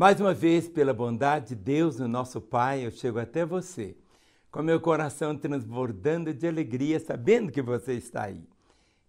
Mais 0.00 0.18
uma 0.18 0.32
vez, 0.32 0.66
pela 0.66 0.94
bondade 0.94 1.48
de 1.48 1.56
Deus, 1.56 2.00
o 2.00 2.08
nosso 2.08 2.40
Pai, 2.40 2.86
eu 2.86 2.90
chego 2.90 3.18
até 3.18 3.44
você, 3.44 3.94
com 4.50 4.62
meu 4.62 4.80
coração 4.80 5.36
transbordando 5.36 6.32
de 6.32 6.48
alegria, 6.48 6.98
sabendo 6.98 7.52
que 7.52 7.60
você 7.60 7.92
está 7.92 8.22
aí. 8.22 8.42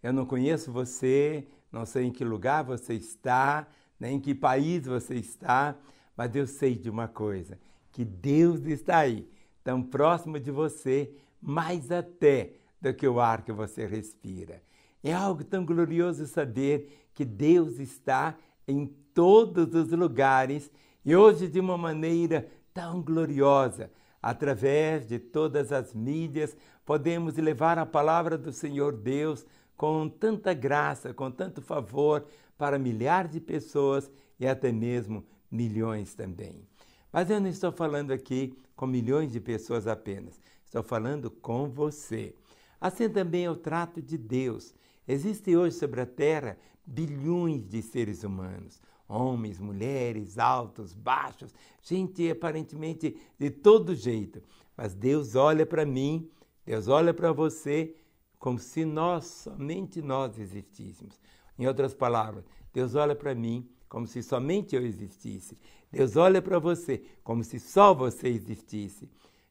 Eu 0.04 0.12
não 0.12 0.25
conheço 0.25 0.70
você, 0.70 1.48
não 1.71 1.86
sei 1.86 2.07
em 2.07 2.12
que 2.12 2.25
lugar 2.25 2.66
você 2.66 2.93
está, 2.93 3.70
nem 3.98 4.18
em 4.18 4.20
que 4.20 4.36
país 4.36 4.86
você 4.86 5.16
está, 5.16 5.78
mas 6.18 6.36
eu 6.36 6.46
sei 6.46 6.75
de 6.75 6.89
uma 6.89 7.08
coisa: 7.08 7.58
que 7.89 8.04
Deus 8.04 8.66
está 8.66 8.98
aí, 8.98 9.32
tão 9.64 9.82
próximo 9.82 10.42
de 10.42 10.52
você, 10.52 11.10
mais 11.42 11.89
até 11.89 12.55
do 12.82 12.94
que 12.94 13.08
o 13.08 13.21
ar 13.21 13.44
que 13.44 13.54
você 13.54 13.86
respira. 13.86 14.62
É 15.01 15.14
algo 15.14 15.42
tão 15.46 15.65
glorioso 15.65 16.28
saber 16.28 17.07
que 17.14 17.23
Deus 17.23 17.79
está 17.79 18.36
em 18.68 18.87
todos 19.14 19.73
os 19.73 19.92
lugares 19.92 20.71
e 21.05 21.15
hoje 21.15 21.47
de 21.47 21.60
uma 21.60 21.78
maneira 21.78 22.47
tão 22.73 23.01
gloriosa. 23.01 23.92
Através 24.21 25.07
de 25.07 25.18
todas 25.18 25.71
as 25.71 25.93
mídias, 25.93 26.55
podemos 26.86 27.36
levar 27.37 27.79
a 27.79 27.86
palavra 27.86 28.37
do 28.37 28.51
Senhor 28.51 28.93
Deus 28.93 29.45
com 29.75 30.07
tanta 30.07 30.54
graça, 30.54 31.14
com 31.14 31.32
tanto 31.32 31.61
favor 31.61 32.25
para 32.56 32.78
milhares 32.78 33.31
de 33.31 33.39
pessoas 33.39 34.11
e 34.39 34.47
até 34.47 34.72
mesmo 34.72 35.25
milhões 35.50 36.14
também. 36.14 36.67
Mas 37.11 37.30
eu 37.30 37.42
não 37.42 37.50
estou 37.50 37.72
falando 37.72 38.11
aqui 38.11 38.56
com 38.75 38.86
milhões 38.86 39.31
de 39.31 39.39
pessoas 39.39 39.88
apenas, 39.88 40.39
estou 40.64 40.83
falando 40.83 41.31
com 41.31 41.67
você. 41.67 42.36
Assim 42.80 43.09
também 43.09 43.45
é 43.45 43.50
o 43.52 43.56
trato 43.56 44.02
de 44.02 44.17
Deus. 44.17 44.73
Existem 45.08 45.58
hoje 45.58 45.75
sobre 45.75 46.02
a 46.02 46.06
terra 46.06 46.58
bilhões 46.86 47.67
de 47.67 47.81
seres 47.81 48.23
humanos, 48.23 48.80
homens, 49.12 49.59
mulheres, 49.59 50.40
altos, 50.40 50.94
baixos, 50.94 51.54
gente 51.81 52.30
aparentemente 52.30 53.17
de 53.38 53.50
todo 53.50 53.94
jeito. 53.94 54.42
Mas 54.76 54.94
Deus 54.94 55.36
olha 55.36 55.66
para 55.66 55.86
mim, 55.86 56.30
Deus 56.66 56.88
olha 56.88 57.14
para 57.14 57.32
você 57.32 57.95
como 58.39 58.58
se 58.58 58.86
nós, 58.86 59.26
somente 59.26 60.02
nós 60.02 60.39
existíssemos. 60.39 61.20
Em 61.59 61.67
outras 61.67 61.94
palavras, 61.94 62.45
Deus 62.73 62.95
olha 62.95 63.16
para 63.16 63.36
mim 63.36 63.70
como 63.89 64.08
se 64.08 64.23
somente 64.23 64.76
eu 64.76 64.86
existisse. 64.86 65.58
Deus 65.92 66.16
olha 66.16 66.42
para 66.42 66.58
você 66.58 67.04
como 67.23 67.44
se 67.44 67.59
só 67.59 67.94
você 67.94 68.30
existisse. 68.30 69.09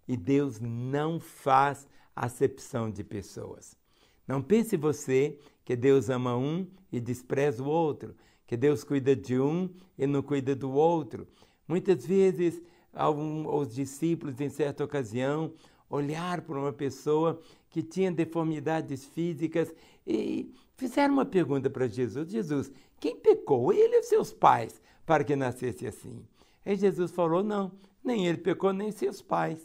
E 0.08 0.16
Deus 0.16 0.58
não 0.58 1.20
faz 1.20 1.86
acepção 2.16 2.90
de 2.90 3.04
pessoas. 3.04 3.76
Não 4.26 4.42
pense 4.42 4.76
você 4.76 5.38
que 5.64 5.76
Deus 5.76 6.08
ama 6.08 6.36
um 6.36 6.66
e 6.90 6.98
despreza 6.98 7.62
o 7.62 7.68
outro, 7.68 8.14
que 8.50 8.56
Deus 8.56 8.82
cuida 8.82 9.14
de 9.14 9.38
um 9.38 9.70
e 9.96 10.08
não 10.08 10.22
cuida 10.22 10.56
do 10.56 10.72
outro. 10.72 11.24
Muitas 11.68 12.04
vezes, 12.04 12.60
os 13.46 13.72
discípulos, 13.72 14.40
em 14.40 14.48
certa 14.48 14.82
ocasião, 14.82 15.52
olhar 15.88 16.40
para 16.40 16.58
uma 16.58 16.72
pessoa 16.72 17.40
que 17.68 17.80
tinha 17.80 18.10
deformidades 18.10 19.04
físicas 19.04 19.72
e 20.04 20.52
fizeram 20.76 21.14
uma 21.14 21.24
pergunta 21.24 21.70
para 21.70 21.86
Jesus: 21.86 22.28
Jesus, 22.28 22.72
quem 22.98 23.14
pecou, 23.14 23.72
ele 23.72 23.98
ou 23.98 24.02
seus 24.02 24.32
pais, 24.32 24.82
para 25.06 25.22
que 25.22 25.36
nascesse 25.36 25.86
assim? 25.86 26.26
E 26.66 26.74
Jesus 26.74 27.12
falou: 27.12 27.44
Não, 27.44 27.70
nem 28.02 28.26
ele 28.26 28.38
pecou, 28.38 28.72
nem 28.72 28.90
seus 28.90 29.22
pais. 29.22 29.60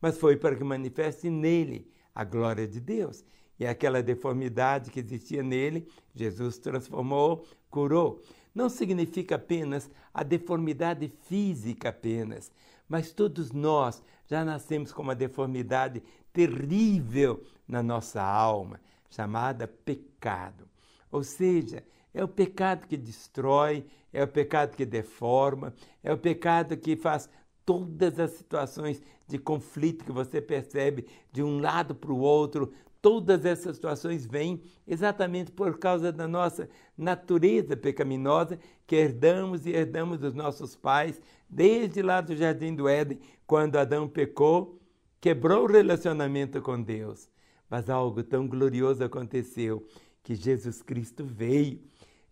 Mas 0.00 0.16
foi 0.16 0.34
para 0.34 0.56
que 0.56 0.64
manifeste 0.64 1.28
nele 1.28 1.92
a 2.14 2.24
glória 2.24 2.66
de 2.66 2.80
Deus. 2.80 3.22
E 3.60 3.66
aquela 3.66 4.02
deformidade 4.02 4.90
que 4.90 5.00
existia 5.00 5.42
nele, 5.42 5.86
Jesus 6.14 6.56
transformou, 6.56 7.44
curou. 7.68 8.22
Não 8.54 8.70
significa 8.70 9.34
apenas 9.34 9.90
a 10.14 10.22
deformidade 10.22 11.12
física 11.24 11.90
apenas, 11.90 12.50
mas 12.88 13.12
todos 13.12 13.52
nós 13.52 14.02
já 14.26 14.46
nascemos 14.46 14.92
com 14.92 15.02
uma 15.02 15.14
deformidade 15.14 16.02
terrível 16.32 17.44
na 17.68 17.82
nossa 17.82 18.22
alma, 18.22 18.80
chamada 19.10 19.68
pecado. 19.68 20.66
Ou 21.12 21.22
seja, 21.22 21.84
é 22.14 22.24
o 22.24 22.28
pecado 22.28 22.86
que 22.86 22.96
destrói, 22.96 23.84
é 24.10 24.24
o 24.24 24.28
pecado 24.28 24.74
que 24.74 24.86
deforma, 24.86 25.74
é 26.02 26.10
o 26.10 26.18
pecado 26.18 26.78
que 26.78 26.96
faz 26.96 27.28
todas 27.66 28.18
as 28.18 28.30
situações 28.30 29.02
de 29.28 29.38
conflito 29.38 30.04
que 30.04 30.12
você 30.12 30.40
percebe 30.40 31.06
de 31.30 31.42
um 31.42 31.60
lado 31.60 31.94
para 31.94 32.10
o 32.10 32.18
outro, 32.18 32.72
todas 33.00 33.44
essas 33.44 33.76
situações 33.76 34.26
vêm 34.26 34.62
exatamente 34.86 35.50
por 35.50 35.78
causa 35.78 36.12
da 36.12 36.28
nossa 36.28 36.68
natureza 36.96 37.76
pecaminosa 37.76 38.58
que 38.86 38.96
herdamos 38.96 39.66
e 39.66 39.70
herdamos 39.70 40.18
dos 40.18 40.34
nossos 40.34 40.76
pais, 40.76 41.20
desde 41.48 42.02
lá 42.02 42.20
do 42.20 42.36
jardim 42.36 42.74
do 42.74 42.88
Éden, 42.88 43.18
quando 43.46 43.76
Adão 43.76 44.08
pecou, 44.08 44.78
quebrou 45.20 45.64
o 45.64 45.72
relacionamento 45.72 46.60
com 46.60 46.80
Deus. 46.80 47.28
Mas 47.68 47.88
algo 47.88 48.22
tão 48.22 48.46
glorioso 48.48 49.04
aconteceu 49.04 49.86
que 50.22 50.34
Jesus 50.34 50.82
Cristo 50.82 51.24
veio. 51.24 51.80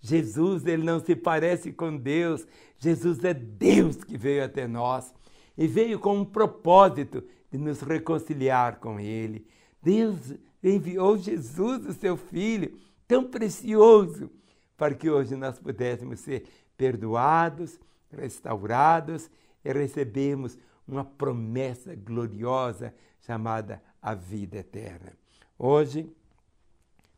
Jesus, 0.00 0.66
ele 0.66 0.84
não 0.84 1.00
se 1.00 1.16
parece 1.16 1.72
com 1.72 1.96
Deus. 1.96 2.46
Jesus 2.78 3.22
é 3.24 3.34
Deus 3.34 4.02
que 4.04 4.16
veio 4.16 4.44
até 4.44 4.66
nós 4.66 5.12
e 5.56 5.66
veio 5.66 5.98
com 5.98 6.18
um 6.18 6.24
propósito 6.24 7.24
de 7.50 7.58
nos 7.58 7.80
reconciliar 7.80 8.78
com 8.78 9.00
ele. 9.00 9.44
Deus 9.82 10.34
enviou 10.62 11.16
Jesus, 11.16 11.86
o 11.86 11.92
seu 11.92 12.16
filho, 12.16 12.78
tão 13.06 13.24
precioso, 13.24 14.30
para 14.76 14.94
que 14.94 15.10
hoje 15.10 15.34
nós 15.34 15.58
pudéssemos 15.58 16.20
ser 16.20 16.46
perdoados, 16.76 17.80
restaurados 18.10 19.30
e 19.64 19.72
recebermos 19.72 20.58
uma 20.86 21.04
promessa 21.04 21.94
gloriosa 21.94 22.94
chamada 23.20 23.82
a 24.00 24.14
vida 24.14 24.58
eterna. 24.58 25.12
Hoje, 25.58 26.10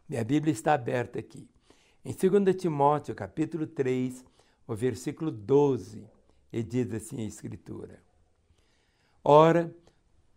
minha 0.08 0.24
Bíblia 0.24 0.52
está 0.52 0.74
aberta 0.74 1.18
aqui. 1.18 1.48
Em 2.04 2.12
2 2.12 2.56
Timóteo, 2.56 3.14
capítulo 3.14 3.66
3, 3.66 4.24
o 4.66 4.74
versículo 4.74 5.30
12, 5.30 6.04
e 6.52 6.62
diz 6.62 6.92
assim 6.92 7.20
a 7.20 7.26
Escritura: 7.26 8.02
Ora, 9.22 9.74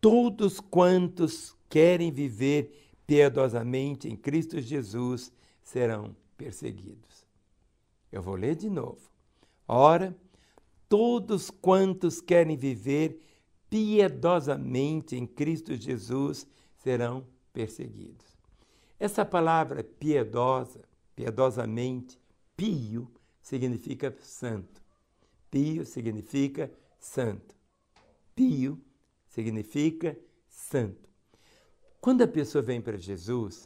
todos 0.01 0.59
quantos 0.59 1.55
querem 1.69 2.11
viver 2.11 2.82
piedosamente 3.05 4.07
em 4.07 4.15
Cristo 4.15 4.59
Jesus 4.59 5.31
serão 5.61 6.15
perseguidos. 6.37 7.25
Eu 8.11 8.21
vou 8.21 8.35
ler 8.35 8.55
de 8.55 8.69
novo. 8.69 9.01
Ora, 9.67 10.15
todos 10.87 11.49
quantos 11.49 12.21
querem 12.21 12.55
viver 12.55 13.19
piedosamente 13.69 15.15
em 15.15 15.25
Cristo 15.25 15.75
Jesus 15.75 16.45
serão 16.77 17.25
perseguidos. 17.51 18.37
Essa 18.99 19.25
palavra 19.25 19.83
piedosa, 19.83 20.81
piedosamente, 21.15 22.19
pio, 22.55 23.11
significa 23.41 24.15
santo. 24.21 24.81
Pio 25.49 25.85
significa 25.85 26.71
santo. 26.99 27.55
Pio 28.35 28.79
significa 29.27 30.17
santo. 30.47 31.09
Quando 32.03 32.21
a 32.21 32.27
pessoa 32.27 32.61
vem 32.61 32.81
para 32.81 32.97
Jesus, 32.97 33.65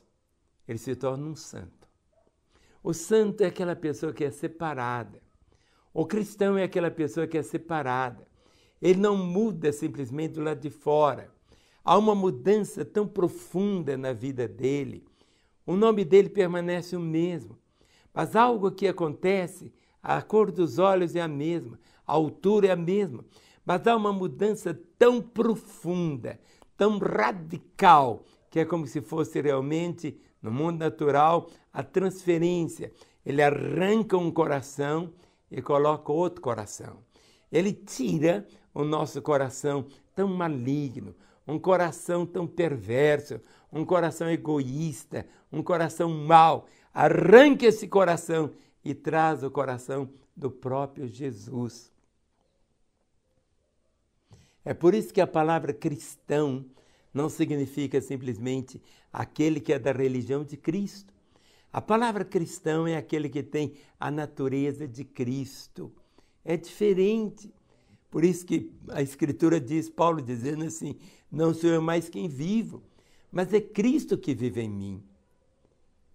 ele 0.67 0.77
se 0.77 0.95
torna 0.95 1.25
um 1.25 1.35
santo. 1.35 1.87
O 2.83 2.93
santo 2.93 3.41
é 3.41 3.47
aquela 3.47 3.75
pessoa 3.75 4.13
que 4.13 4.23
é 4.23 4.29
separada. 4.29 5.19
O 5.91 6.05
cristão 6.05 6.55
é 6.55 6.61
aquela 6.61 6.91
pessoa 6.91 7.25
que 7.25 7.35
é 7.35 7.41
separada. 7.41 8.27
Ele 8.79 8.99
não 8.99 9.17
muda 9.17 9.71
simplesmente 9.71 10.35
do 10.35 10.43
lado 10.43 10.59
de 10.59 10.69
fora. 10.69 11.31
Há 11.83 11.97
uma 11.97 12.13
mudança 12.13 12.85
tão 12.85 13.07
profunda 13.07 13.97
na 13.97 14.13
vida 14.13 14.47
dele. 14.47 15.03
O 15.65 15.75
nome 15.75 16.05
dele 16.05 16.29
permanece 16.29 16.95
o 16.95 16.99
mesmo. 16.99 17.57
Mas 18.13 18.35
algo 18.35 18.69
que 18.69 18.87
acontece, 18.87 19.73
a 19.99 20.21
cor 20.21 20.51
dos 20.51 20.77
olhos 20.77 21.15
é 21.15 21.21
a 21.21 21.27
mesma, 21.27 21.79
a 22.05 22.13
altura 22.13 22.67
é 22.67 22.71
a 22.71 22.75
mesma. 22.75 23.25
Mas 23.65 23.87
há 23.87 23.95
uma 23.95 24.13
mudança 24.13 24.79
tão 24.99 25.23
profunda, 25.23 26.39
tão 26.77 26.99
radical, 26.99 28.23
que 28.49 28.59
é 28.59 28.65
como 28.65 28.85
se 28.85 29.01
fosse 29.01 29.41
realmente, 29.41 30.17
no 30.41 30.51
mundo 30.51 30.79
natural, 30.79 31.49
a 31.73 31.83
transferência. 31.83 32.93
Ele 33.25 33.41
arranca 33.41 34.17
um 34.17 34.31
coração 34.31 35.11
e 35.51 35.61
coloca 35.61 36.11
outro 36.11 36.41
coração. 36.41 36.99
Ele 37.51 37.73
tira 37.73 38.47
o 38.73 38.83
nosso 38.83 39.21
coração 39.21 39.85
tão 40.15 40.27
maligno, 40.27 41.15
um 41.47 41.57
coração 41.57 42.25
tão 42.25 42.45
perverso, 42.45 43.41
um 43.71 43.83
coração 43.83 44.29
egoísta, 44.29 45.25
um 45.51 45.63
coração 45.63 46.09
mau. 46.09 46.67
Arranca 46.93 47.65
esse 47.65 47.87
coração 47.87 48.51
e 48.83 48.93
traz 48.93 49.43
o 49.43 49.51
coração 49.51 50.09
do 50.35 50.51
próprio 50.51 51.07
Jesus. 51.07 51.91
É 54.63 54.73
por 54.73 54.93
isso 54.93 55.13
que 55.13 55.21
a 55.21 55.27
palavra 55.27 55.73
cristão 55.73 56.65
não 57.13 57.29
significa 57.29 57.99
simplesmente 58.01 58.81
aquele 59.11 59.59
que 59.59 59.73
é 59.73 59.79
da 59.79 59.91
religião 59.91 60.43
de 60.43 60.57
Cristo. 60.57 61.13
A 61.71 61.81
palavra 61.81 62.23
cristão 62.23 62.87
é 62.87 62.95
aquele 62.95 63.29
que 63.29 63.43
tem 63.43 63.73
a 63.99 64.09
natureza 64.09 64.87
de 64.87 65.03
Cristo. 65.03 65.91
é 66.45 66.55
diferente. 66.55 67.53
Por 68.09 68.23
isso 68.23 68.45
que 68.45 68.71
a 68.89 69.01
Escritura 69.01 69.59
diz, 69.59 69.89
Paulo 69.89 70.21
dizendo 70.21 70.63
assim: 70.63 70.95
não 71.31 71.53
sou 71.53 71.69
eu 71.69 71.81
mais 71.81 72.07
quem 72.07 72.27
vivo, 72.29 72.81
mas 73.31 73.53
é 73.53 73.59
Cristo 73.59 74.17
que 74.17 74.33
vive 74.33 74.61
em 74.61 74.69
mim. 74.69 75.03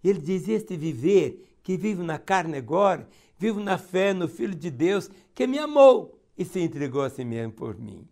Ele 0.03 0.19
diz: 0.19 0.47
este 0.47 0.75
viver 0.75 1.57
que 1.61 1.77
vivo 1.77 2.03
na 2.03 2.17
carne 2.17 2.57
agora, 2.57 3.07
vivo 3.37 3.59
na 3.59 3.77
fé 3.77 4.13
no 4.13 4.27
Filho 4.27 4.55
de 4.55 4.71
Deus 4.71 5.09
que 5.35 5.45
me 5.45 5.59
amou 5.59 6.19
e 6.37 6.43
se 6.43 6.59
entregou 6.59 7.03
a 7.03 7.09
si 7.09 7.23
mesmo 7.23 7.53
por 7.53 7.77
mim. 7.77 8.07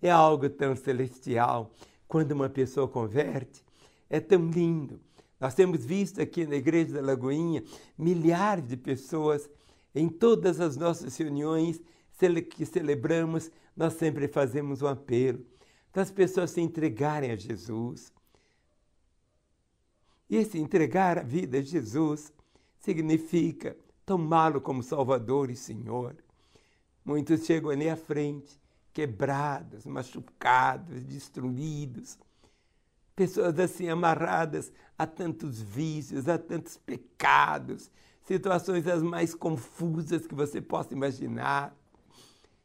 É 0.00 0.10
algo 0.10 0.48
tão 0.48 0.76
celestial 0.76 1.72
quando 2.06 2.32
uma 2.32 2.48
pessoa 2.48 2.86
converte, 2.86 3.64
é 4.08 4.20
tão 4.20 4.48
lindo. 4.50 5.00
Nós 5.40 5.54
temos 5.54 5.84
visto 5.84 6.20
aqui 6.20 6.46
na 6.46 6.56
Igreja 6.56 6.94
da 6.94 7.00
Lagoinha 7.00 7.62
milhares 7.98 8.68
de 8.68 8.76
pessoas 8.76 9.48
em 9.94 10.08
todas 10.08 10.60
as 10.60 10.76
nossas 10.76 11.16
reuniões 11.16 11.80
que 12.50 12.64
celebramos, 12.64 13.50
nós 13.76 13.94
sempre 13.94 14.26
fazemos 14.28 14.80
um 14.82 14.86
apelo 14.86 15.44
para 15.92 16.02
as 16.02 16.10
pessoas 16.10 16.50
se 16.50 16.60
entregarem 16.60 17.30
a 17.30 17.36
Jesus. 17.36 18.12
E 20.28 20.36
esse 20.36 20.58
entregar 20.58 21.18
a 21.18 21.22
vida 21.22 21.58
a 21.58 21.62
Jesus 21.62 22.32
significa 22.78 23.76
tomá-lo 24.04 24.60
como 24.60 24.82
Salvador 24.82 25.50
e 25.50 25.56
Senhor. 25.56 26.16
Muitos 27.04 27.46
chegam 27.46 27.70
ali 27.70 27.88
à 27.88 27.96
frente, 27.96 28.60
quebrados, 28.96 29.84
machucados, 29.84 31.04
destruídos. 31.04 32.18
Pessoas 33.14 33.58
assim 33.58 33.90
amarradas 33.90 34.72
a 34.96 35.06
tantos 35.06 35.60
vícios, 35.60 36.26
a 36.30 36.38
tantos 36.38 36.78
pecados, 36.78 37.90
situações 38.24 38.86
as 38.86 39.02
mais 39.02 39.34
confusas 39.34 40.26
que 40.26 40.34
você 40.34 40.62
possa 40.62 40.94
imaginar. 40.94 41.76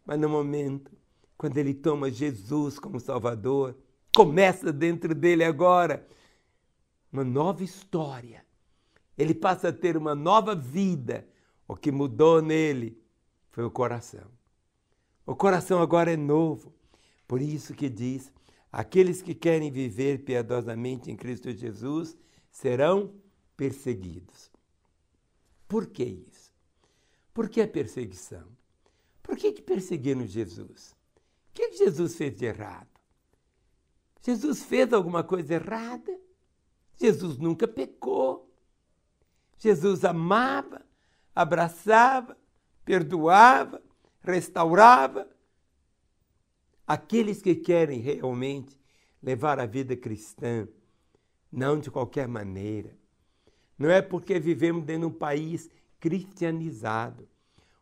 Mas 0.05 0.17
no 0.21 0.29
momento, 0.29 0.89
quando 1.37 1.57
ele 1.57 1.73
toma 1.73 2.09
Jesus 2.09 2.79
como 2.79 2.97
Salvador, 2.97 3.75
começa 4.15 4.71
dentro 4.71 5.13
dele 5.13 5.43
agora 5.43 6.07
uma 7.11 7.25
nova 7.25 7.61
história. 7.61 8.45
Ele 9.17 9.33
passa 9.33 9.67
a 9.67 9.73
ter 9.73 9.97
uma 9.97 10.15
nova 10.15 10.55
vida. 10.55 11.27
O 11.67 11.75
que 11.75 11.91
mudou 11.91 12.41
nele 12.41 12.97
foi 13.49 13.65
o 13.65 13.69
coração. 13.69 14.40
O 15.25 15.35
coração 15.35 15.81
agora 15.81 16.11
é 16.11 16.17
novo. 16.17 16.73
Por 17.27 17.41
isso 17.41 17.73
que 17.73 17.89
diz: 17.89 18.31
aqueles 18.71 19.21
que 19.21 19.33
querem 19.33 19.71
viver 19.71 20.23
piedosamente 20.23 21.11
em 21.11 21.15
Cristo 21.15 21.51
Jesus 21.51 22.17
serão 22.49 23.13
perseguidos. 23.55 24.51
Por 25.67 25.87
que 25.87 26.03
isso? 26.03 26.51
Por 27.33 27.47
que 27.47 27.61
a 27.61 27.67
perseguição? 27.67 28.47
Por 29.23 29.37
que, 29.37 29.53
que 29.53 29.61
perseguiram 29.61 30.25
Jesus? 30.25 30.91
O 31.49 31.53
que, 31.53 31.69
que 31.69 31.77
Jesus 31.77 32.15
fez 32.15 32.35
de 32.35 32.45
errado? 32.45 32.89
Jesus 34.21 34.63
fez 34.63 34.91
alguma 34.91 35.23
coisa 35.23 35.53
errada? 35.53 36.19
Jesus 36.97 37.37
nunca 37.37 37.67
pecou. 37.67 38.51
Jesus 39.57 40.03
amava, 40.03 40.85
abraçava, 41.35 42.37
perdoava, 42.83 43.81
restaurava. 44.23 45.27
Aqueles 46.85 47.41
que 47.41 47.55
querem 47.55 47.99
realmente 47.99 48.79
levar 49.21 49.59
a 49.59 49.65
vida 49.65 49.95
cristã, 49.95 50.67
não 51.51 51.79
de 51.79 51.91
qualquer 51.91 52.27
maneira. 52.27 52.97
Não 53.77 53.89
é 53.89 54.01
porque 54.01 54.39
vivemos 54.39 54.83
dentro 54.83 55.09
de 55.09 55.15
um 55.15 55.17
país 55.17 55.69
cristianizado. 55.99 57.27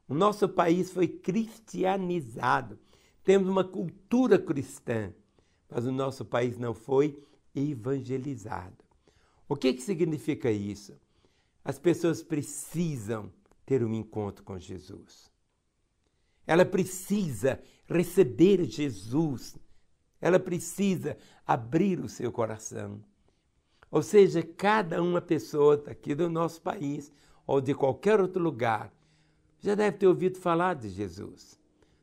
O 0.07 0.13
nosso 0.13 0.47
país 0.49 0.91
foi 0.91 1.07
cristianizado. 1.07 2.79
Temos 3.23 3.47
uma 3.47 3.63
cultura 3.63 4.39
cristã, 4.39 5.13
mas 5.69 5.85
o 5.85 5.91
nosso 5.91 6.25
país 6.25 6.57
não 6.57 6.73
foi 6.73 7.21
evangelizado. 7.55 8.83
O 9.47 9.55
que, 9.55 9.73
que 9.73 9.81
significa 9.81 10.51
isso? 10.51 10.93
As 11.63 11.77
pessoas 11.77 12.23
precisam 12.23 13.31
ter 13.65 13.83
um 13.83 13.93
encontro 13.93 14.43
com 14.43 14.57
Jesus. 14.57 15.28
Ela 16.49 16.65
precisa 16.65 17.61
receber 17.87 18.63
Jesus. 18.63 19.55
Ela 20.19 20.39
precisa 20.39 21.15
abrir 21.45 21.99
o 21.99 22.09
seu 22.09 22.31
coração. 22.31 23.03
Ou 23.91 24.01
seja, 24.01 24.41
cada 24.41 24.99
uma 24.99 25.21
pessoa 25.21 25.83
aqui 25.85 26.15
do 26.15 26.27
nosso 26.27 26.59
país 26.59 27.13
ou 27.45 27.61
de 27.61 27.75
qualquer 27.75 28.19
outro 28.19 28.41
lugar 28.41 28.91
já 29.59 29.75
deve 29.75 29.97
ter 29.99 30.07
ouvido 30.07 30.39
falar 30.39 30.73
de 30.73 30.89
Jesus. 30.89 31.59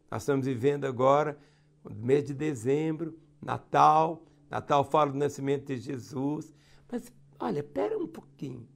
Nós 0.09 0.23
estamos 0.23 0.47
vivendo 0.47 0.85
agora 0.85 1.37
o 1.83 1.93
mês 1.93 2.23
de 2.23 2.33
dezembro, 2.33 3.19
Natal. 3.43 4.25
Natal 4.49 4.85
fala 4.85 5.11
do 5.11 5.19
nascimento 5.19 5.67
de 5.67 5.79
Jesus. 5.79 6.55
Mas 6.89 7.13
olha, 7.41 7.59
espera 7.59 7.99
um 7.99 8.07
pouquinho. 8.07 8.69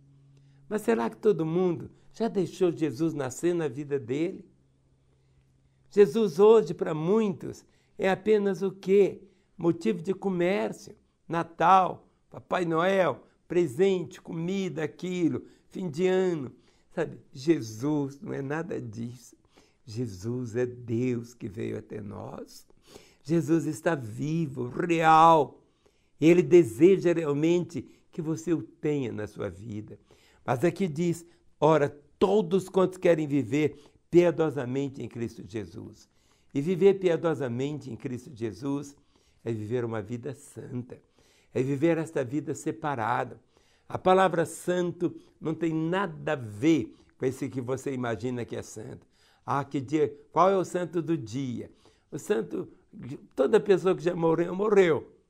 Mas 0.69 0.83
será 0.83 1.09
que 1.09 1.17
todo 1.17 1.47
mundo 1.47 1.93
já 2.13 2.27
deixou 2.27 2.73
Jesus 2.73 3.15
nascer 3.15 3.55
na 3.55 3.69
vida 3.69 4.01
dele? 4.01 4.50
Jesus 5.91 6.39
hoje, 6.39 6.73
para 6.73 6.95
muitos, 6.95 7.65
é 7.99 8.09
apenas 8.09 8.63
o 8.63 8.71
quê? 8.71 9.21
Motivo 9.57 10.03
de 10.03 10.15
comércio, 10.15 10.95
Natal, 11.29 12.09
Papai 12.31 12.65
Noel, 12.65 13.25
presente, 13.49 14.21
comida, 14.21 14.85
aquilo, 14.85 15.43
fim 15.71 15.89
de 15.91 16.07
ano. 16.07 16.53
Sabe, 16.95 17.19
Jesus 17.33 18.21
não 18.21 18.33
é 18.33 18.41
nada 18.41 18.81
disso. 18.81 19.37
Jesus 19.85 20.55
é 20.55 20.65
Deus 20.65 21.35
que 21.35 21.49
veio 21.49 21.79
até 21.79 22.01
nós. 22.01 22.67
Jesus 23.23 23.67
está 23.67 23.95
vivo, 23.95 24.69
real. 24.69 25.61
Ele 26.21 26.43
deseja 26.43 27.13
realmente 27.13 27.89
que 28.13 28.23
você 28.23 28.53
o 28.53 28.63
tenha 28.63 29.13
na 29.13 29.27
sua 29.27 29.49
vida. 29.49 29.99
Mas 30.45 30.65
aqui 30.65 30.87
diz: 30.87 31.27
ora, 31.61 31.89
todos 32.19 32.69
quantos 32.69 32.99
querem 32.99 33.27
viver 33.27 33.77
piedosamente 34.11 35.03
em 35.03 35.09
Cristo 35.09 35.43
Jesus. 35.47 36.09
E 36.53 36.61
viver 36.61 36.95
piedosamente 36.95 37.91
em 37.91 37.97
Cristo 37.97 38.31
Jesus 38.35 38.97
é 39.45 39.53
viver 39.53 39.85
uma 39.85 40.03
vida 40.03 40.35
santa, 40.35 41.01
é 41.55 41.63
viver 41.63 41.97
esta 41.97 42.25
vida 42.25 42.55
separada. 42.55 43.41
A 43.89 43.99
palavra 43.99 44.45
santo 44.45 45.15
não 45.41 45.55
tem 45.55 45.73
nada 45.73 46.33
a 46.33 46.37
ver 46.37 46.95
com 47.17 47.25
esse 47.25 47.49
que 47.49 47.61
você 47.61 47.93
imagina 47.93 48.45
que 48.45 48.57
é 48.57 48.63
santo. 48.63 49.07
Ah, 49.45 49.65
que 49.65 49.81
dia, 49.81 50.15
qual 50.33 50.51
é 50.51 50.57
o 50.57 50.65
santo 50.65 51.01
do 51.01 51.17
dia? 51.17 51.71
O 52.11 52.19
santo, 52.19 52.69
toda 53.35 53.59
pessoa 53.61 53.95
que 53.95 54.03
já 54.03 54.15
morreu, 54.15 54.55
morreu. 54.55 55.21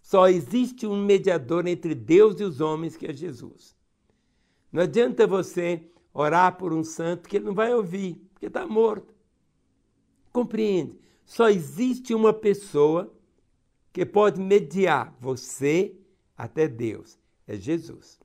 Só 0.00 0.28
existe 0.28 0.86
um 0.86 0.96
mediador 0.96 1.66
entre 1.66 1.94
Deus 1.94 2.40
e 2.40 2.44
os 2.44 2.60
homens, 2.60 2.96
que 2.96 3.06
é 3.06 3.12
Jesus. 3.12 3.76
Não 4.72 4.82
adianta 4.82 5.26
você 5.26 5.82
orar 6.18 6.56
por 6.56 6.72
um 6.72 6.82
santo 6.82 7.28
que 7.28 7.36
ele 7.36 7.44
não 7.44 7.54
vai 7.54 7.72
ouvir, 7.72 8.16
porque 8.32 8.46
está 8.46 8.66
morto. 8.66 9.14
Compreende? 10.32 10.98
Só 11.24 11.48
existe 11.48 12.12
uma 12.12 12.32
pessoa 12.32 13.12
que 13.92 14.04
pode 14.04 14.40
mediar 14.40 15.14
você 15.20 15.94
até 16.36 16.66
Deus. 16.66 17.18
É 17.46 17.56
Jesus. 17.56 18.18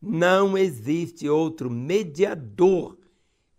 Não 0.00 0.58
existe 0.58 1.28
outro 1.28 1.70
mediador 1.70 2.98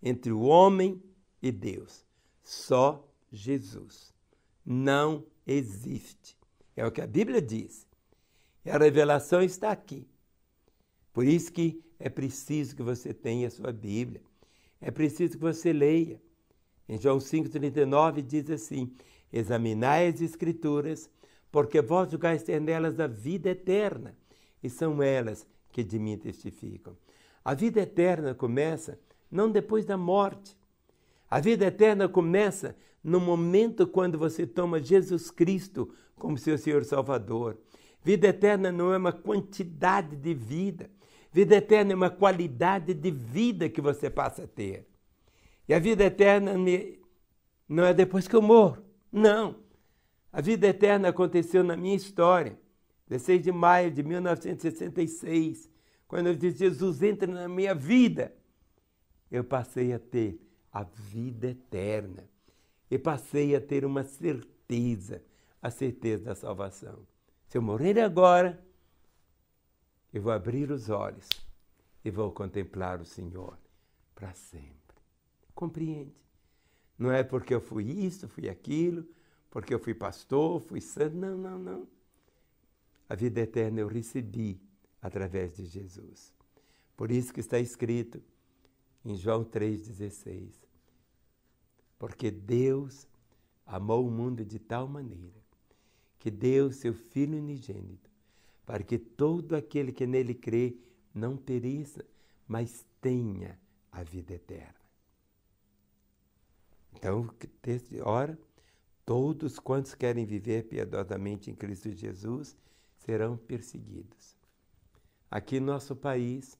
entre 0.02 0.30
o 0.30 0.42
homem 0.42 1.02
e 1.42 1.50
Deus. 1.50 2.04
Só 2.42 3.08
Jesus. 3.32 4.14
Não 4.64 5.24
existe. 5.46 6.36
É 6.76 6.86
o 6.86 6.92
que 6.92 7.00
a 7.00 7.06
Bíblia 7.06 7.40
diz. 7.40 7.86
E 8.64 8.70
a 8.70 8.78
revelação 8.78 9.42
está 9.42 9.70
aqui. 9.70 10.06
Por 11.12 11.24
isso 11.24 11.52
que 11.52 11.82
é 11.98 12.08
preciso 12.08 12.76
que 12.76 12.82
você 12.82 13.12
tenha 13.14 13.48
a 13.48 13.50
sua 13.50 13.72
Bíblia. 13.72 14.20
É 14.80 14.90
preciso 14.90 15.32
que 15.32 15.42
você 15.42 15.72
leia. 15.72 16.20
Em 16.88 17.00
João 17.00 17.18
5,39 17.18 18.22
diz 18.22 18.50
assim: 18.50 18.92
Examinai 19.32 20.08
as 20.08 20.20
Escrituras, 20.20 21.10
porque 21.50 21.80
vós 21.80 22.10
julgais 22.10 22.42
ter 22.42 22.60
nelas 22.60 23.00
a 23.00 23.06
vida 23.06 23.50
eterna, 23.50 24.16
e 24.62 24.68
são 24.68 25.02
elas 25.02 25.46
que 25.72 25.82
de 25.82 25.98
mim 25.98 26.16
testificam. 26.16 26.96
A 27.44 27.54
vida 27.54 27.80
eterna 27.80 28.34
começa 28.34 28.98
não 29.30 29.50
depois 29.50 29.84
da 29.84 29.96
morte. 29.96 30.56
A 31.30 31.40
vida 31.40 31.66
eterna 31.66 32.08
começa 32.08 32.76
no 33.02 33.20
momento 33.20 33.86
quando 33.86 34.18
você 34.18 34.46
toma 34.46 34.82
Jesus 34.82 35.30
Cristo 35.30 35.92
como 36.16 36.38
seu 36.38 36.56
Senhor 36.56 36.84
Salvador. 36.84 37.56
Vida 38.02 38.28
eterna 38.28 38.70
não 38.70 38.92
é 38.92 38.96
uma 38.96 39.12
quantidade 39.12 40.16
de 40.16 40.34
vida. 40.34 40.90
Vida 41.32 41.56
eterna 41.56 41.92
é 41.92 41.96
uma 41.96 42.10
qualidade 42.10 42.94
de 42.94 43.10
vida 43.10 43.68
que 43.68 43.80
você 43.80 44.08
passa 44.08 44.44
a 44.44 44.46
ter. 44.46 44.88
E 45.68 45.74
a 45.74 45.78
vida 45.78 46.04
eterna 46.04 46.54
não 47.68 47.84
é 47.84 47.92
depois 47.92 48.28
que 48.28 48.36
eu 48.36 48.42
morro. 48.42 48.82
Não. 49.10 49.56
A 50.32 50.40
vida 50.40 50.66
eterna 50.66 51.08
aconteceu 51.08 51.64
na 51.64 51.76
minha 51.76 51.96
história. 51.96 52.58
16 53.08 53.42
de 53.42 53.52
maio 53.52 53.90
de 53.90 54.02
1966, 54.02 55.70
quando 56.08 56.26
eu 56.26 56.34
disse, 56.34 56.58
Jesus 56.58 57.02
entra 57.02 57.32
na 57.32 57.48
minha 57.48 57.74
vida. 57.74 58.34
eu 59.30 59.44
passei 59.44 59.92
a 59.92 59.98
ter 59.98 60.40
a 60.72 60.82
vida 60.82 61.48
eterna. 61.48 62.28
E 62.90 62.98
passei 62.98 63.54
a 63.56 63.60
ter 63.60 63.84
uma 63.84 64.04
certeza, 64.04 65.22
a 65.60 65.70
certeza 65.70 66.24
da 66.24 66.34
salvação. 66.34 67.06
Se 67.48 67.58
eu 67.58 67.62
morrer 67.62 67.98
agora, 68.00 68.64
eu 70.12 70.22
vou 70.22 70.32
abrir 70.32 70.70
os 70.70 70.88
olhos 70.88 71.28
e 72.04 72.10
vou 72.10 72.30
contemplar 72.32 73.00
o 73.00 73.04
Senhor 73.04 73.58
para 74.14 74.32
sempre. 74.34 74.76
Compreende? 75.54 76.14
Não 76.98 77.10
é 77.10 77.22
porque 77.22 77.54
eu 77.54 77.60
fui 77.60 77.84
isso, 77.84 78.28
fui 78.28 78.48
aquilo, 78.48 79.06
porque 79.50 79.74
eu 79.74 79.78
fui 79.78 79.94
pastor, 79.94 80.60
fui 80.60 80.80
santo. 80.80 81.16
Não, 81.16 81.36
não, 81.36 81.58
não. 81.58 81.88
A 83.08 83.14
vida 83.14 83.40
eterna 83.40 83.80
eu 83.80 83.88
recebi 83.88 84.60
através 85.00 85.54
de 85.54 85.66
Jesus. 85.66 86.32
Por 86.96 87.10
isso 87.10 87.32
que 87.32 87.40
está 87.40 87.58
escrito 87.58 88.22
em 89.04 89.14
João 89.16 89.44
3,16. 89.44 90.52
Porque 91.98 92.30
Deus 92.30 93.06
amou 93.66 94.06
o 94.06 94.10
mundo 94.10 94.44
de 94.44 94.58
tal 94.58 94.88
maneira 94.88 95.46
que 96.18 96.30
deu 96.30 96.72
seu 96.72 96.92
Filho 96.92 97.38
unigênito, 97.38 98.10
para 98.66 98.82
que 98.82 98.98
todo 98.98 99.54
aquele 99.54 99.92
que 99.92 100.06
nele 100.06 100.34
crê 100.34 100.76
não 101.14 101.36
pereça, 101.36 102.04
mas 102.46 102.84
tenha 103.00 103.58
a 103.92 104.02
vida 104.02 104.34
eterna. 104.34 104.74
Então, 106.92 107.30
ora, 108.02 108.38
todos 109.04 109.58
quantos 109.58 109.94
querem 109.94 110.26
viver 110.26 110.64
piedosamente 110.64 111.50
em 111.50 111.54
Cristo 111.54 111.92
Jesus 111.92 112.56
serão 112.98 113.36
perseguidos. 113.36 114.36
Aqui 115.30 115.60
no 115.60 115.66
nosso 115.66 115.94
país 115.94 116.58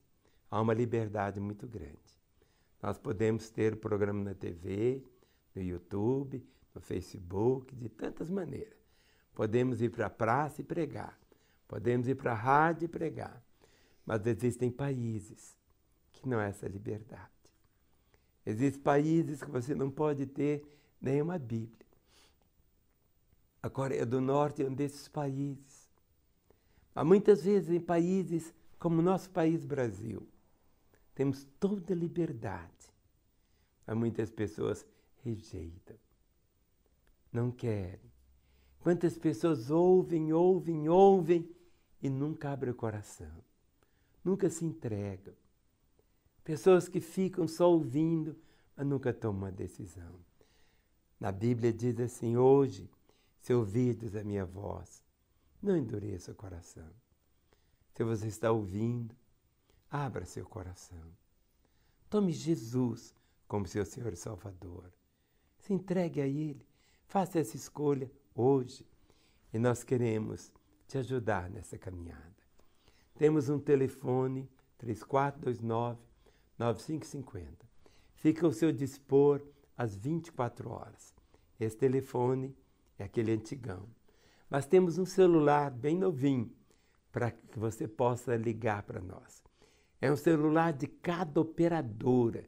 há 0.51 0.61
uma 0.61 0.75
liberdade 0.75 1.41
muito 1.41 1.67
grande. 1.67 1.97
Nós 2.83 2.99
podemos 2.99 3.51
ter 3.51 3.73
o 3.73 3.77
programa 3.77 4.23
na 4.23 4.35
TV, 4.35 5.03
no 5.55 5.63
YouTube, 5.63 6.47
no 6.75 6.81
Facebook, 6.81 7.75
de 7.75 7.89
tantas 7.89 8.31
maneiras. 8.31 8.79
Podemos 9.35 9.83
ir 9.83 9.91
para 9.91 10.07
a 10.07 10.11
praça 10.11 10.61
e 10.61 10.65
pregar. 10.65 11.19
Podemos 11.69 12.07
ir 12.09 12.15
para 12.15 12.33
a 12.33 12.35
rádio 12.35 12.87
e 12.87 12.89
pregar. 12.89 13.43
Mas 14.05 14.27
existem 14.27 14.71
países 14.71 15.57
que 16.13 16.29
não 16.29 16.41
é 16.41 16.49
essa 16.49 16.69
liberdade. 16.69 17.31
Existem 18.45 18.83
países 18.83 19.43
que 19.43 19.51
você 19.51 19.75
não 19.75 19.91
pode 19.91 20.27
ter 20.27 20.65
nenhuma 21.01 21.39
Bíblia. 21.39 21.87
A 23.63 23.69
Coreia 23.69 24.07
do 24.07 24.21
Norte 24.21 24.63
é 24.63 24.67
um 24.67 24.75
desses 24.75 25.09
países. 25.09 25.89
Há 26.95 27.05
muitas 27.05 27.43
vezes 27.43 27.71
em 27.71 27.81
países 27.81 28.55
como 28.79 29.01
o 29.01 29.03
nosso 29.03 29.31
país 29.31 29.65
Brasil, 29.65 30.27
temos 31.15 31.45
toda 31.59 31.93
a 31.93 31.97
liberdade. 31.97 32.71
Mas 33.87 33.97
muitas 33.97 34.31
pessoas 34.31 34.87
rejeitam, 35.25 35.97
não 37.33 37.51
querem. 37.51 38.13
Quantas 38.81 39.19
pessoas 39.19 39.71
ouvem, 39.71 40.33
ouvem, 40.33 40.89
ouvem 40.89 41.56
e 42.03 42.09
nunca 42.09 42.53
abrem 42.53 42.73
o 42.73 42.77
coração, 42.77 43.45
nunca 44.25 44.49
se 44.51 44.65
entregam. 44.65 45.35
Pessoas 46.45 46.89
que 46.89 47.01
ficam 47.01 47.49
só 47.49 47.71
ouvindo, 47.71 48.37
mas 48.77 48.87
nunca 48.87 49.13
tomam 49.13 49.43
uma 49.43 49.53
decisão. 49.53 50.21
Na 51.19 51.33
Bíblia 51.33 51.73
diz 51.73 51.99
assim: 51.99 52.37
hoje, 52.37 52.89
se 53.41 53.53
ouvides 53.55 54.15
a 54.15 54.23
minha 54.23 54.45
voz, 54.45 55.03
não 55.63 55.77
endureça 55.77 56.33
o 56.33 56.35
coração. 56.35 56.89
Se 57.95 58.05
você 58.05 58.27
está 58.27 58.53
ouvindo, 58.53 59.17
abra 59.91 60.27
seu 60.27 60.45
coração. 60.45 61.11
Tome 62.11 62.33
Jesus 62.33 63.15
como 63.49 63.67
seu 63.67 63.85
Senhor 63.85 64.13
e 64.13 64.17
Salvador. 64.17 64.93
Se 65.59 65.73
entregue 65.73 66.21
a 66.21 66.27
Ele. 66.27 66.67
Faça 67.07 67.39
essa 67.39 67.57
escolha 67.57 68.11
hoje. 68.35 68.87
E 69.53 69.59
nós 69.59 69.83
queremos 69.83 70.53
te 70.87 70.99
ajudar 70.99 71.51
nessa 71.51 71.77
caminhada. 71.77 72.35
Temos 73.19 73.49
um 73.49 73.59
telefone 73.59 74.49
3429 74.79 75.99
9550. 76.59 77.67
Fica 78.15 78.47
ao 78.47 78.53
seu 78.53 78.73
dispor 78.73 79.43
às 79.77 79.97
24 79.97 80.71
horas. 80.71 81.15
Esse 81.59 81.77
telefone 81.77 82.57
é 82.99 83.05
aquele 83.05 83.33
antigão. 83.33 83.89
Mas 84.49 84.67
temos 84.67 84.99
um 84.99 85.05
celular 85.05 85.71
bem 85.71 85.97
novinho 85.97 86.51
para 87.11 87.31
que 87.31 87.59
você 87.59 87.89
possa 87.89 88.37
ligar 88.37 88.83
para 88.83 89.01
nós. 89.01 89.43
É 90.01 90.11
um 90.13 90.17
celular 90.17 90.73
de 90.73 90.87
cada 90.87 91.41
operadora. 91.41 92.45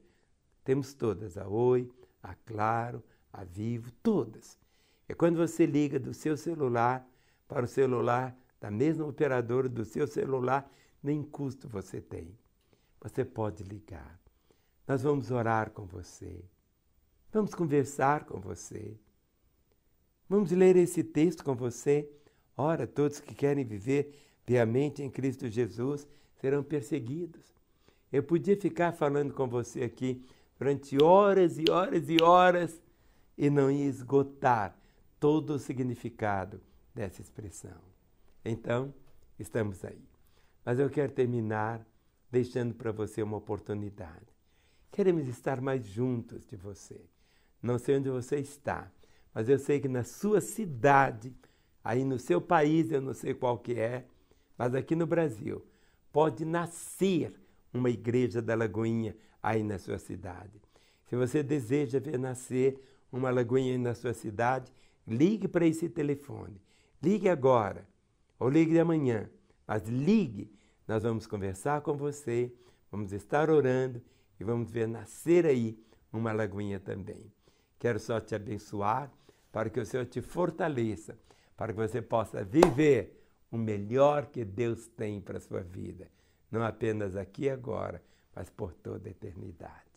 Temos 0.62 0.92
todas, 0.92 1.38
a 1.38 1.48
Oi, 1.48 1.90
a 2.22 2.34
Claro, 2.34 3.02
a 3.32 3.44
Vivo, 3.44 3.90
todas. 4.02 4.58
É 5.08 5.14
quando 5.14 5.36
você 5.36 5.64
liga 5.64 5.98
do 5.98 6.12
seu 6.12 6.36
celular 6.36 7.08
para 7.48 7.64
o 7.64 7.68
celular 7.68 8.36
da 8.60 8.70
mesma 8.70 9.06
operadora 9.06 9.68
do 9.68 9.84
seu 9.84 10.06
celular, 10.06 10.70
nem 11.02 11.22
custo 11.22 11.68
você 11.68 12.00
tem 12.00 12.36
você 13.00 13.24
pode 13.24 13.62
ligar. 13.62 14.18
Nós 14.86 15.02
vamos 15.02 15.30
orar 15.30 15.70
com 15.70 15.84
você. 15.84 16.44
Vamos 17.32 17.54
conversar 17.54 18.24
com 18.24 18.40
você. 18.40 18.96
Vamos 20.28 20.50
ler 20.50 20.76
esse 20.76 21.04
texto 21.04 21.44
com 21.44 21.54
você. 21.54 22.10
Ora, 22.56 22.86
todos 22.86 23.20
que 23.20 23.34
querem 23.34 23.64
viver 23.64 24.14
piamente 24.44 25.02
em 25.02 25.10
Cristo 25.10 25.48
Jesus 25.48 26.06
serão 26.40 26.62
perseguidos. 26.62 27.54
Eu 28.10 28.22
podia 28.22 28.56
ficar 28.56 28.92
falando 28.92 29.34
com 29.34 29.46
você 29.46 29.84
aqui 29.84 30.24
durante 30.58 31.00
horas 31.02 31.58
e 31.58 31.70
horas 31.70 32.08
e 32.08 32.16
horas 32.22 32.82
e 33.36 33.50
não 33.50 33.70
ia 33.70 33.84
esgotar 33.84 34.76
todo 35.20 35.50
o 35.50 35.58
significado 35.58 36.60
dessa 36.94 37.22
expressão. 37.22 37.80
Então, 38.44 38.94
estamos 39.38 39.84
aí. 39.84 40.02
Mas 40.64 40.78
eu 40.78 40.90
quero 40.90 41.12
terminar 41.12 41.86
deixando 42.30 42.74
para 42.74 42.92
você 42.92 43.22
uma 43.22 43.36
oportunidade. 43.36 44.26
Queremos 44.90 45.26
estar 45.28 45.60
mais 45.60 45.86
juntos 45.86 46.46
de 46.46 46.56
você. 46.56 47.00
Não 47.62 47.78
sei 47.78 47.96
onde 47.96 48.10
você 48.10 48.36
está, 48.36 48.90
mas 49.34 49.48
eu 49.48 49.58
sei 49.58 49.80
que 49.80 49.88
na 49.88 50.04
sua 50.04 50.40
cidade, 50.40 51.34
aí 51.82 52.04
no 52.04 52.18
seu 52.18 52.40
país, 52.40 52.90
eu 52.90 53.00
não 53.00 53.14
sei 53.14 53.34
qual 53.34 53.58
que 53.58 53.74
é, 53.74 54.06
mas 54.56 54.74
aqui 54.74 54.94
no 54.94 55.06
Brasil, 55.06 55.64
pode 56.12 56.44
nascer 56.44 57.34
uma 57.72 57.90
igreja 57.90 58.40
da 58.40 58.54
Lagoinha 58.54 59.16
aí 59.42 59.62
na 59.62 59.78
sua 59.78 59.98
cidade. 59.98 60.60
Se 61.06 61.16
você 61.16 61.42
deseja 61.42 61.98
ver 61.98 62.18
nascer 62.18 62.78
uma 63.10 63.30
Lagoinha 63.30 63.78
na 63.78 63.94
sua 63.94 64.12
cidade, 64.12 64.72
ligue 65.06 65.48
para 65.48 65.66
esse 65.66 65.88
telefone. 65.88 66.60
Ligue 67.00 67.28
agora 67.28 67.86
ou 68.38 68.48
ligue 68.48 68.78
amanhã, 68.78 69.30
mas 69.66 69.86
ligue 69.88 70.52
nós 70.86 71.02
vamos 71.02 71.26
conversar 71.26 71.80
com 71.82 71.96
você, 71.96 72.52
vamos 72.90 73.12
estar 73.12 73.50
orando 73.50 74.02
e 74.40 74.44
vamos 74.44 74.70
ver 74.70 74.88
nascer 74.88 75.46
aí 75.46 75.78
uma 76.12 76.32
lagoinha 76.32 76.80
também. 76.80 77.32
Quero 77.78 78.00
só 78.00 78.18
te 78.18 78.34
abençoar 78.34 79.12
para 79.52 79.70
que 79.70 79.78
o 79.78 79.86
Senhor 79.86 80.06
te 80.06 80.20
fortaleça, 80.20 81.16
para 81.56 81.72
que 81.72 81.78
você 81.78 82.02
possa 82.02 82.42
viver 82.42 83.22
o 83.50 83.56
melhor 83.56 84.26
que 84.26 84.44
Deus 84.44 84.88
tem 84.88 85.20
para 85.20 85.38
a 85.38 85.40
sua 85.40 85.60
vida, 85.60 86.08
não 86.50 86.62
apenas 86.62 87.14
aqui 87.14 87.44
e 87.44 87.50
agora, 87.50 88.02
mas 88.34 88.50
por 88.50 88.72
toda 88.72 89.08
a 89.08 89.10
eternidade. 89.10 89.88